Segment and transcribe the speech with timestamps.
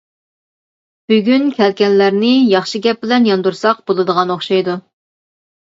[1.11, 4.81] بۈگۈن كەلگەنلەرنى ياخشى گەپ بىلەن ياندۇرساق بولىدىغان ئوخشايدۇ.